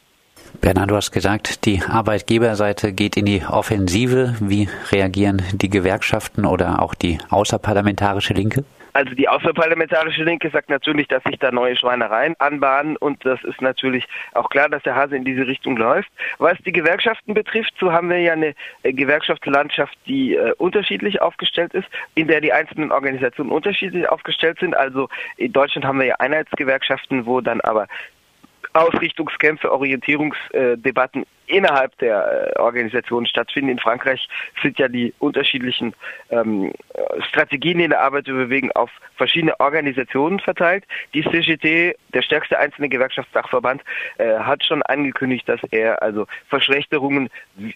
Bernhard, 0.62 0.91
du 0.91 0.95
hast 0.95 1.12
gesagt, 1.12 1.65
die 1.65 1.81
Arbeitgeberseite 1.81 2.91
geht 2.91 3.15
in 3.15 3.25
die 3.25 3.43
Offensive. 3.45 4.35
Wie 4.41 4.67
reagieren 4.91 5.41
die 5.53 5.69
Gewerkschaften 5.69 6.45
oder 6.45 6.81
auch 6.81 6.93
die 6.93 7.19
außerparlamentarische 7.29 8.33
Linke? 8.33 8.65
Also 8.96 9.14
die 9.14 9.28
außerparlamentarische 9.28 10.24
Linke 10.24 10.50
sagt 10.50 10.70
natürlich, 10.70 11.10
dass 11.10 11.22
sich 11.24 11.38
da 11.38 11.52
neue 11.52 11.75
Schweinereien 11.75 12.34
anbahnen 12.40 12.96
und 12.96 13.25
das 13.25 13.44
ist 13.44 13.62
natürlich 13.62 14.08
auch 14.32 14.48
klar, 14.48 14.70
dass 14.70 14.84
der 14.84 14.96
Hase 14.96 15.18
in 15.18 15.25
diese 15.25 15.46
Richtung 15.46 15.75
läuft. 15.75 16.08
Was 16.38 16.58
die 16.60 16.72
Gewerkschaften 16.72 17.34
betrifft, 17.34 17.74
so 17.78 17.92
haben 17.92 18.10
wir 18.10 18.20
ja 18.20 18.32
eine 18.32 18.56
äh, 18.84 18.94
Gewerkschaftslandschaft, 18.94 19.98
die 20.08 20.36
äh, 20.36 20.54
unterschiedlich 20.60 21.22
aufgestellt 21.22 21.74
ist, 21.74 21.90
in 22.14 22.30
der 22.30 22.40
die 22.40 22.54
einzelnen 22.54 22.94
Organisationen 22.94 23.52
unterschiedlich 23.52 24.08
aufgestellt 24.08 24.60
sind. 24.62 24.78
Also 24.78 25.10
in 25.36 25.52
Deutschland 25.52 25.84
haben 25.84 26.00
wir 26.00 26.08
ja 26.08 26.16
Einheitsgewerkschaften, 26.20 27.25
wo 27.25 27.42
dann 27.42 27.60
aber 27.60 27.90
Ausrichtungskämpfe, 28.72 29.74
Orientierungsdebatten 29.74 31.25
innerhalb 31.48 31.98
der 32.00 32.54
äh, 32.56 32.60
Organisation 32.60 33.25
stattfinden. 33.25 33.70
In 33.70 33.80
Frankreich 33.80 34.28
sind 34.62 34.80
ja 34.80 34.88
die 34.88 35.14
unterschiedlichen 35.20 35.94
ähm, 36.30 36.74
Strategien 37.28 37.80
in 37.80 37.92
der 37.92 38.02
Arbeiterbewegung 38.02 38.72
auf 38.72 38.90
verschiedene 39.16 39.60
Organisationen 39.60 40.40
verteilt. 40.40 40.86
Die 41.14 41.24
CGT, 41.24 41.96
der 42.14 42.22
stärkste 42.22 42.58
einzelne 42.60 42.90
Gewerkschaftsdachverband, 42.90 43.82
äh, 44.18 44.38
hat 44.40 44.64
schon 44.64 44.82
angekündigt, 44.84 45.48
dass 45.48 45.62
er 45.72 46.02
also 46.02 46.28
Verschlechterungen 46.50 47.30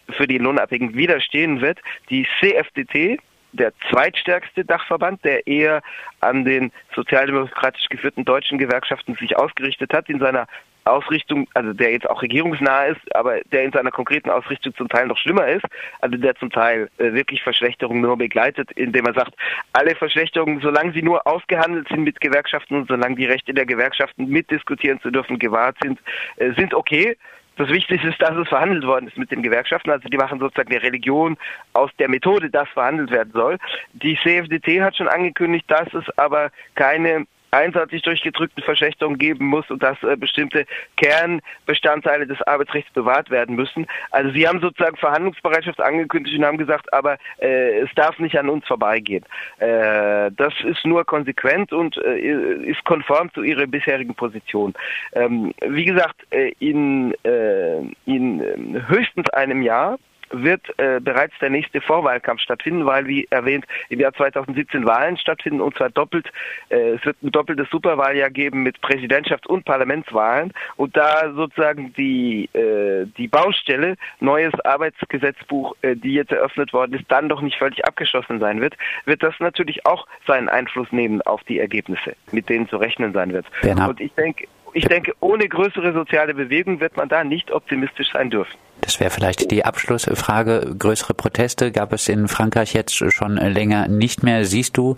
für 0.09 0.27
die 0.27 0.37
Lohnabhängigen 0.37 0.95
widerstehen 0.95 1.61
wird. 1.61 1.79
Die 2.09 2.27
CFDT, 2.39 3.19
der 3.51 3.73
zweitstärkste 3.89 4.63
Dachverband, 4.63 5.23
der 5.23 5.47
eher 5.47 5.81
an 6.19 6.45
den 6.45 6.71
sozialdemokratisch 6.95 7.87
geführten 7.89 8.25
deutschen 8.25 8.57
Gewerkschaften 8.57 9.15
sich 9.15 9.37
ausgerichtet 9.37 9.93
hat 9.93 10.09
in 10.09 10.19
seiner 10.19 10.47
Ausrichtung, 10.91 11.47
also 11.53 11.73
der 11.73 11.91
jetzt 11.91 12.09
auch 12.09 12.21
regierungsnah 12.21 12.85
ist, 12.85 13.15
aber 13.15 13.41
der 13.51 13.63
in 13.63 13.71
seiner 13.71 13.91
konkreten 13.91 14.29
Ausrichtung 14.29 14.73
zum 14.75 14.89
Teil 14.89 15.07
noch 15.07 15.17
schlimmer 15.17 15.47
ist, 15.47 15.65
also 16.01 16.17
der 16.17 16.35
zum 16.35 16.49
Teil 16.49 16.89
äh, 16.97 17.13
wirklich 17.13 17.43
Verschlechterungen 17.43 18.01
nur 18.01 18.17
begleitet, 18.17 18.71
indem 18.73 19.05
er 19.05 19.13
sagt, 19.13 19.33
alle 19.73 19.95
Verschlechterungen, 19.95 20.59
solange 20.61 20.93
sie 20.93 21.01
nur 21.01 21.25
ausgehandelt 21.27 21.87
sind 21.87 22.03
mit 22.03 22.19
Gewerkschaften 22.19 22.75
und 22.75 22.87
solange 22.87 23.15
die 23.15 23.25
Rechte 23.25 23.53
der 23.53 23.65
Gewerkschaften 23.65 24.27
mitdiskutieren 24.27 24.99
zu 25.01 25.11
dürfen 25.11 25.39
gewahrt 25.39 25.77
sind, 25.81 25.99
äh, 26.37 26.51
sind 26.53 26.73
okay. 26.73 27.17
Das 27.59 27.67
Wichtigste 27.67 28.07
ist, 28.07 28.21
dass 28.21 28.37
es 28.37 28.47
verhandelt 28.47 28.85
worden 28.85 29.09
ist 29.09 29.17
mit 29.17 29.31
den 29.31 29.43
Gewerkschaften. 29.43 29.91
Also 29.91 30.07
die 30.07 30.15
machen 30.15 30.39
sozusagen 30.39 30.71
eine 30.71 30.81
Religion 30.81 31.37
aus 31.73 31.91
der 31.99 32.07
Methode, 32.07 32.49
dass 32.49 32.69
verhandelt 32.69 33.11
werden 33.11 33.33
soll. 33.33 33.57
Die 33.91 34.17
CFDT 34.23 34.81
hat 34.81 34.95
schon 34.95 35.09
angekündigt, 35.09 35.65
dass 35.67 35.93
es 35.93 36.05
aber 36.17 36.51
keine 36.75 37.27
einseitig 37.51 38.01
durchgedrückten 38.03 38.63
Verschlechterungen 38.63 39.17
geben 39.17 39.45
muss 39.45 39.69
und 39.69 39.81
dass 39.81 40.01
äh, 40.03 40.15
bestimmte 40.15 40.65
Kernbestandteile 40.97 42.27
des 42.27 42.41
Arbeitsrechts 42.43 42.91
bewahrt 42.93 43.29
werden 43.29 43.55
müssen. 43.55 43.87
Also 44.11 44.31
Sie 44.31 44.47
haben 44.47 44.59
sozusagen 44.61 44.97
Verhandlungsbereitschaft 44.97 45.81
angekündigt 45.81 46.37
und 46.37 46.45
haben 46.45 46.57
gesagt, 46.57 46.91
aber 46.93 47.17
äh, 47.39 47.79
es 47.79 47.89
darf 47.95 48.19
nicht 48.19 48.37
an 48.37 48.49
uns 48.49 48.65
vorbeigehen. 48.67 49.23
Äh, 49.59 50.31
das 50.35 50.53
ist 50.63 50.85
nur 50.85 51.05
konsequent 51.05 51.73
und 51.73 51.97
äh, 51.97 52.19
ist 52.65 52.83
konform 52.85 53.31
zu 53.33 53.43
Ihrer 53.43 53.67
bisherigen 53.67 54.15
Position. 54.15 54.73
Ähm, 55.13 55.53
wie 55.65 55.85
gesagt, 55.85 56.21
äh, 56.31 56.53
in, 56.59 57.15
äh, 57.23 57.79
in 58.05 58.85
höchstens 58.87 59.29
einem 59.31 59.61
Jahr 59.61 59.97
wird 60.31 60.61
äh, 60.77 60.99
bereits 60.99 61.33
der 61.39 61.49
nächste 61.49 61.81
Vorwahlkampf 61.81 62.41
stattfinden, 62.41 62.85
weil, 62.85 63.07
wie 63.07 63.27
erwähnt, 63.29 63.65
im 63.89 63.99
Jahr 63.99 64.13
2017 64.13 64.85
Wahlen 64.85 65.17
stattfinden 65.17 65.61
und 65.61 65.75
zwar 65.75 65.89
doppelt. 65.89 66.31
Äh, 66.69 66.91
es 66.91 67.05
wird 67.05 67.21
ein 67.23 67.31
doppeltes 67.31 67.69
Superwahljahr 67.69 68.29
geben 68.29 68.63
mit 68.63 68.77
Präsidentschafts- 68.79 69.47
und 69.47 69.65
Parlamentswahlen 69.65 70.53
und 70.75 70.95
da 70.95 71.31
sozusagen 71.33 71.93
die, 71.93 72.49
äh, 72.53 73.05
die 73.17 73.27
Baustelle, 73.27 73.95
neues 74.19 74.53
Arbeitsgesetzbuch, 74.65 75.75
äh, 75.81 75.95
die 75.95 76.13
jetzt 76.13 76.31
eröffnet 76.31 76.73
worden 76.73 76.93
ist, 76.93 77.05
dann 77.09 77.29
doch 77.29 77.41
nicht 77.41 77.57
völlig 77.57 77.85
abgeschlossen 77.85 78.39
sein 78.39 78.61
wird, 78.61 78.75
wird 79.05 79.23
das 79.23 79.35
natürlich 79.39 79.85
auch 79.85 80.07
seinen 80.27 80.49
Einfluss 80.49 80.91
nehmen 80.91 81.21
auf 81.23 81.43
die 81.43 81.59
Ergebnisse, 81.59 82.15
mit 82.31 82.49
denen 82.49 82.67
zu 82.69 82.77
rechnen 82.77 83.13
sein 83.13 83.33
wird. 83.33 83.45
Bernhard. 83.61 83.89
Und 83.89 84.01
ich 84.01 84.13
denke, 84.13 84.47
ich 84.73 84.85
denke, 84.85 85.13
ohne 85.19 85.47
größere 85.47 85.93
soziale 85.93 86.33
Bewegung 86.33 86.79
wird 86.79 86.95
man 86.95 87.09
da 87.09 87.23
nicht 87.23 87.51
optimistisch 87.51 88.11
sein 88.11 88.29
dürfen. 88.29 88.57
Das 88.89 88.99
wäre 88.99 89.11
vielleicht 89.11 89.51
die 89.51 89.65
Abschlussfrage. 89.65 90.75
Größere 90.79 91.13
Proteste 91.13 91.71
gab 91.71 91.93
es 91.93 92.09
in 92.09 92.27
Frankreich 92.27 92.73
jetzt 92.73 92.95
schon 92.95 93.35
länger 93.35 93.87
nicht 93.87 94.23
mehr. 94.23 94.45
Siehst 94.45 94.77
du 94.77 94.97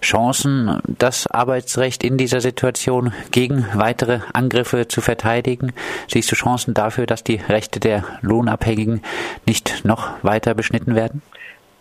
Chancen, 0.00 0.78
das 0.86 1.26
Arbeitsrecht 1.26 2.04
in 2.04 2.16
dieser 2.16 2.40
Situation 2.40 3.12
gegen 3.32 3.66
weitere 3.74 4.20
Angriffe 4.32 4.86
zu 4.86 5.00
verteidigen? 5.00 5.72
Siehst 6.06 6.30
du 6.30 6.36
Chancen 6.36 6.72
dafür, 6.72 7.06
dass 7.06 7.24
die 7.24 7.40
Rechte 7.48 7.80
der 7.80 8.04
Lohnabhängigen 8.20 9.02
nicht 9.44 9.84
noch 9.84 10.22
weiter 10.22 10.54
beschnitten 10.54 10.94
werden? 10.94 11.20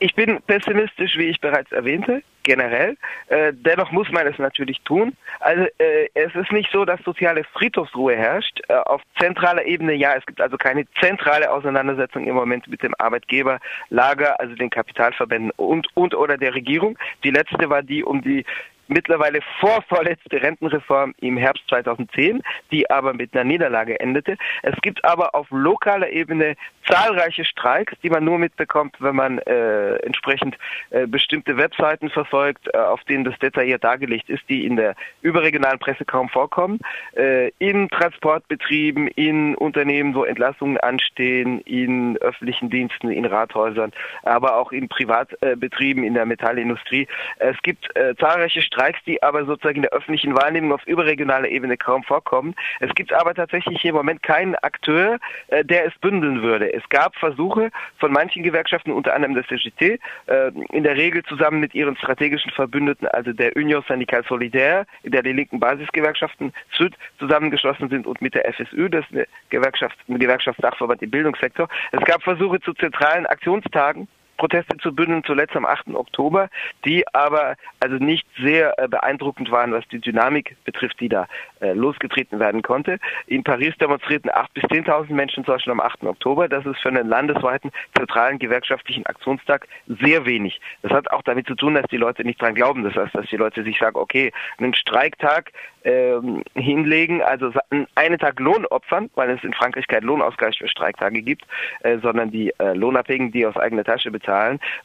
Ich 0.03 0.15
bin 0.15 0.41
pessimistisch, 0.47 1.15
wie 1.15 1.27
ich 1.27 1.39
bereits 1.39 1.71
erwähnte, 1.71 2.23
generell. 2.41 2.97
Äh, 3.27 3.53
dennoch 3.53 3.91
muss 3.91 4.11
man 4.11 4.25
es 4.25 4.39
natürlich 4.39 4.81
tun. 4.81 5.15
Also 5.41 5.67
äh, 5.77 6.09
es 6.15 6.33
ist 6.33 6.51
nicht 6.51 6.71
so, 6.71 6.85
dass 6.85 6.99
soziale 7.03 7.43
Friedhofsruhe 7.53 8.15
herrscht. 8.15 8.61
Äh, 8.67 8.73
auf 8.73 9.03
zentraler 9.19 9.63
Ebene 9.63 9.93
ja, 9.93 10.15
es 10.17 10.25
gibt 10.25 10.41
also 10.41 10.57
keine 10.57 10.87
zentrale 10.99 11.51
Auseinandersetzung 11.51 12.25
im 12.25 12.33
Moment 12.33 12.67
mit 12.67 12.81
dem 12.81 12.95
Arbeitgeberlager, 12.97 14.39
also 14.39 14.55
den 14.55 14.71
Kapitalverbänden 14.71 15.51
und 15.57 15.87
und 15.95 16.15
oder 16.15 16.35
der 16.35 16.55
Regierung. 16.55 16.97
Die 17.23 17.29
letzte 17.29 17.69
war 17.69 17.83
die 17.83 18.03
um 18.03 18.23
die 18.23 18.43
mittlerweile 18.91 19.39
vorvorletzte 19.59 20.41
Rentenreform 20.41 21.15
im 21.21 21.37
Herbst 21.37 21.63
2010, 21.69 22.41
die 22.71 22.89
aber 22.89 23.13
mit 23.13 23.33
einer 23.33 23.45
Niederlage 23.45 23.99
endete. 23.99 24.37
Es 24.63 24.75
gibt 24.81 25.03
aber 25.05 25.33
auf 25.33 25.47
lokaler 25.49 26.09
Ebene 26.09 26.55
zahlreiche 26.87 27.45
Streiks, 27.45 27.93
die 28.03 28.09
man 28.09 28.23
nur 28.23 28.37
mitbekommt, 28.37 28.95
wenn 28.99 29.15
man 29.15 29.39
äh, 29.39 29.95
entsprechend 29.97 30.57
äh, 30.89 31.07
bestimmte 31.07 31.57
Webseiten 31.57 32.09
verfolgt, 32.09 32.67
äh, 32.73 32.77
auf 32.77 33.03
denen 33.05 33.23
das 33.23 33.37
detailliert 33.39 33.83
dargelegt 33.83 34.29
ist, 34.29 34.43
die 34.49 34.65
in 34.65 34.75
der 34.75 34.95
überregionalen 35.21 35.79
Presse 35.79 36.05
kaum 36.05 36.29
vorkommen. 36.29 36.79
Äh, 37.15 37.51
in 37.59 37.89
Transportbetrieben, 37.89 39.07
in 39.07 39.55
Unternehmen, 39.55 40.15
wo 40.15 40.23
Entlassungen 40.23 40.77
anstehen, 40.77 41.61
in 41.61 42.17
öffentlichen 42.17 42.69
Diensten, 42.69 43.09
in 43.09 43.25
Rathäusern, 43.25 43.91
aber 44.23 44.57
auch 44.57 44.71
in 44.71 44.89
Privatbetrieben, 44.89 46.03
in 46.03 46.13
der 46.13 46.25
Metallindustrie. 46.25 47.07
Es 47.39 47.57
gibt 47.61 47.95
äh, 47.95 48.15
zahlreiche 48.15 48.61
Streiks, 48.61 48.81
Streiks, 48.81 48.99
die 49.05 49.21
aber 49.21 49.45
sozusagen 49.45 49.77
in 49.77 49.81
der 49.83 49.91
öffentlichen 49.91 50.35
Wahrnehmung 50.35 50.73
auf 50.73 50.85
überregionaler 50.87 51.47
Ebene 51.47 51.77
kaum 51.77 52.03
vorkommen. 52.03 52.55
Es 52.79 52.93
gibt 52.95 53.13
aber 53.13 53.33
tatsächlich 53.33 53.81
hier 53.81 53.89
im 53.89 53.95
Moment 53.95 54.23
keinen 54.23 54.55
Akteur, 54.55 55.19
äh, 55.47 55.63
der 55.63 55.85
es 55.85 55.93
bündeln 55.99 56.41
würde. 56.41 56.70
Es 56.71 56.87
gab 56.89 57.15
Versuche 57.15 57.71
von 57.97 58.11
manchen 58.11 58.43
Gewerkschaften, 58.43 58.91
unter 58.91 59.13
anderem 59.13 59.35
der 59.35 59.47
CGT, 59.47 59.99
äh, 60.27 60.51
in 60.71 60.83
der 60.83 60.95
Regel 60.95 61.23
zusammen 61.23 61.59
mit 61.59 61.75
ihren 61.75 61.95
strategischen 61.97 62.51
Verbündeten, 62.51 63.07
also 63.07 63.33
der 63.33 63.55
Union 63.55 63.83
Syndical 63.87 64.23
Solidaire, 64.23 64.85
in 65.03 65.11
der 65.11 65.23
die 65.23 65.33
linken 65.33 65.59
Basisgewerkschaften 65.59 66.53
SÜD 66.71 66.95
zusammengeschlossen 67.19 67.89
sind 67.89 68.07
und 68.07 68.21
mit 68.21 68.35
der 68.35 68.51
FSU, 68.53 68.87
das 68.87 69.05
ist 69.05 69.11
eine 69.11 69.27
Gewerkschaft, 69.49 69.97
ein 70.07 70.19
Gewerkschaftsdachverband 70.19 71.01
im 71.01 71.11
Bildungssektor. 71.11 71.67
Es 71.91 72.03
gab 72.05 72.23
Versuche 72.23 72.59
zu 72.61 72.73
zentralen 72.73 73.25
Aktionstagen 73.25 74.07
Proteste 74.41 74.75
zu 74.77 74.91
bündeln, 74.91 75.23
zuletzt 75.23 75.55
am 75.55 75.65
8. 75.65 75.93
Oktober, 75.93 76.49
die 76.83 77.05
aber 77.13 77.57
also 77.79 77.97
nicht 77.97 78.25
sehr 78.41 78.73
äh, 78.79 78.87
beeindruckend 78.87 79.51
waren, 79.51 79.71
was 79.71 79.87
die 79.89 79.99
Dynamik 79.99 80.57
betrifft, 80.65 80.99
die 80.99 81.09
da 81.09 81.27
äh, 81.59 81.73
losgetreten 81.73 82.39
werden 82.39 82.63
konnte. 82.63 82.97
In 83.27 83.43
Paris 83.43 83.75
demonstrierten 83.79 84.31
8.000 84.31 84.47
bis 84.55 84.63
10.000 84.63 85.13
Menschen 85.13 85.45
zum 85.45 85.53
Beispiel 85.53 85.73
am 85.73 85.79
8. 85.79 86.05
Oktober. 86.05 86.49
Das 86.49 86.65
ist 86.65 86.79
für 86.79 86.89
einen 86.89 87.07
landesweiten 87.07 87.71
zentralen 87.95 88.39
gewerkschaftlichen 88.39 89.05
Aktionstag 89.05 89.67
sehr 89.85 90.25
wenig. 90.25 90.59
Das 90.81 90.91
hat 90.91 91.11
auch 91.11 91.21
damit 91.21 91.45
zu 91.45 91.53
tun, 91.53 91.75
dass 91.75 91.85
die 91.91 91.97
Leute 91.97 92.23
nicht 92.23 92.41
dran 92.41 92.55
glauben. 92.55 92.83
Das 92.83 92.95
heißt, 92.95 93.13
dass 93.13 93.27
die 93.27 93.37
Leute 93.37 93.63
sich 93.63 93.77
sagen, 93.77 93.95
okay, 93.95 94.31
einen 94.57 94.73
Streiktag 94.73 95.51
ähm, 95.83 96.43
hinlegen, 96.55 97.21
also 97.21 97.51
einen 97.95 98.19
Tag 98.19 98.39
Lohn 98.39 98.65
opfern, 98.65 99.11
weil 99.15 99.29
es 99.29 99.43
in 99.43 99.53
Frankreich 99.53 99.87
keinen 99.87 100.03
Lohnausgleich 100.03 100.57
für 100.57 100.67
Streiktage 100.67 101.21
gibt, 101.21 101.45
äh, 101.81 101.99
sondern 101.99 102.31
die 102.31 102.51
äh, 102.59 102.73
Lohnabhängigen, 102.73 103.31
die 103.31 103.45
aus 103.45 103.57
eigener 103.57 103.83
Tasche 103.83 104.09
bezahlen. 104.11 104.30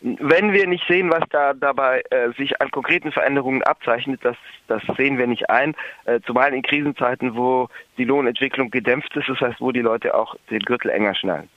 Wenn 0.01 0.53
wir 0.53 0.67
nicht 0.67 0.85
sehen, 0.89 1.11
was 1.11 1.23
da 1.31 1.55
dabei 1.55 2.03
äh, 2.11 2.33
sich 2.37 2.61
an 2.61 2.71
konkreten 2.71 3.13
Veränderungen 3.13 3.63
abzeichnet, 3.63 4.21
das, 4.23 4.37
das 4.69 4.83
sehen 4.97 5.19
wir 5.19 5.27
nicht 5.27 5.51
ein, 5.51 5.75
äh, 6.05 6.21
zumal 6.27 6.53
in 6.55 6.63
Krisenzeiten, 6.63 7.37
wo 7.37 7.69
die 7.99 8.05
Lohnentwicklung 8.05 8.71
gedämpft 8.71 9.17
ist, 9.17 9.29
das 9.29 9.41
heißt, 9.41 9.61
wo 9.61 9.73
die 9.73 9.81
Leute 9.81 10.15
auch 10.15 10.35
den 10.51 10.61
Gürtel 10.61 10.91
enger 10.91 11.15
schnallen. 11.15 11.49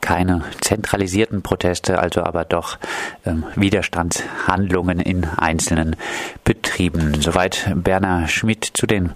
Keine 0.00 0.44
zentralisierten 0.60 1.42
Proteste, 1.42 1.98
also 1.98 2.22
aber 2.22 2.44
doch 2.44 2.78
ähm, 3.26 3.44
Widerstandshandlungen 3.56 5.00
in 5.00 5.24
einzelnen 5.24 5.96
Betrieben. 6.44 7.20
Soweit 7.20 7.72
Bernhard 7.74 8.30
Schmidt 8.30 8.64
zu 8.64 8.86
den 8.86 9.12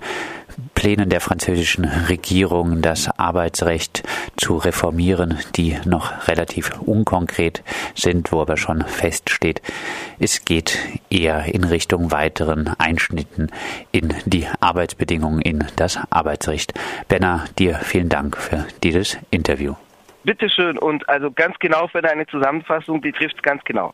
Plänen 0.74 1.08
der 1.08 1.20
französischen 1.20 1.84
Regierung, 1.84 2.82
das 2.82 3.08
Arbeitsrecht 3.18 4.02
zu 4.36 4.56
reformieren, 4.56 5.38
die 5.56 5.78
noch 5.84 6.28
relativ 6.28 6.70
unkonkret 6.80 7.62
sind, 7.94 8.32
wo 8.32 8.40
aber 8.40 8.56
schon 8.56 8.82
feststeht, 8.82 9.62
es 10.18 10.44
geht 10.44 10.78
eher 11.10 11.46
in 11.46 11.64
Richtung 11.64 12.12
weiteren 12.12 12.70
Einschnitten 12.78 13.50
in 13.90 14.14
die 14.24 14.46
Arbeitsbedingungen 14.60 15.40
in 15.40 15.64
das 15.76 15.98
Arbeitsrecht. 16.10 16.74
Benner, 17.08 17.44
dir 17.58 17.76
vielen 17.76 18.08
Dank 18.08 18.36
für 18.36 18.66
dieses 18.82 19.18
Interview. 19.30 19.74
Bitteschön 20.24 20.78
und 20.78 21.08
also 21.08 21.32
ganz 21.32 21.58
genau 21.58 21.88
für 21.88 22.00
deine 22.00 22.26
Zusammenfassung, 22.26 23.02
die 23.02 23.12
trifft 23.12 23.42
ganz 23.42 23.62
genau. 23.64 23.90